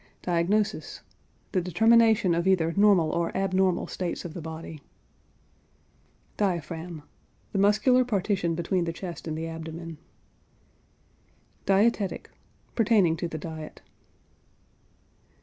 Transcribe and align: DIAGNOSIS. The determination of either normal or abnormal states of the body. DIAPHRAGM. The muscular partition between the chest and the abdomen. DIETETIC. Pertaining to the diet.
DIAGNOSIS. 0.23 1.01
The 1.51 1.61
determination 1.61 2.33
of 2.33 2.47
either 2.47 2.73
normal 2.75 3.11
or 3.11 3.31
abnormal 3.37 3.85
states 3.85 4.25
of 4.25 4.33
the 4.33 4.41
body. 4.41 4.81
DIAPHRAGM. 6.37 7.03
The 7.51 7.59
muscular 7.59 8.03
partition 8.03 8.55
between 8.55 8.85
the 8.85 8.93
chest 8.93 9.27
and 9.27 9.37
the 9.37 9.45
abdomen. 9.45 9.99
DIETETIC. 11.67 12.31
Pertaining 12.73 13.15
to 13.17 13.27
the 13.27 13.37
diet. 13.37 13.83